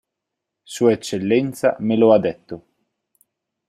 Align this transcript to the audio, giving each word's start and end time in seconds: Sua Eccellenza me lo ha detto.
Sua 0.63 0.93
Eccellenza 0.93 1.75
me 1.77 1.95
lo 1.95 2.11
ha 2.11 2.17
detto. 2.17 2.65